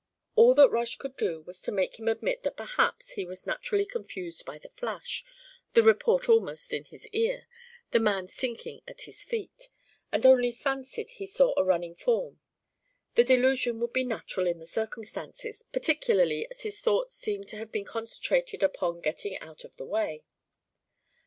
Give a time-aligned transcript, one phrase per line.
[0.35, 3.85] All that Rush could do was to make him admit that perhaps he was naturally
[3.85, 5.23] confused by the flash,
[5.73, 7.45] the report almost in his ear,
[7.91, 9.69] the man sinking at his feet,
[10.11, 12.39] and only fancied he saw a running form;
[13.13, 17.71] the delusion would be natural in the circumstances, particularly as his thoughts seemed to have
[17.71, 20.23] been concentrated upon getting out of the way.